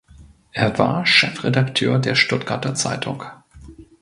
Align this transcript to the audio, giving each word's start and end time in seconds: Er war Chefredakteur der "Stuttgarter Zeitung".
Er 0.51 0.79
war 0.79 1.05
Chefredakteur 1.05 1.99
der 1.99 2.15
"Stuttgarter 2.15 2.73
Zeitung". 2.73 3.23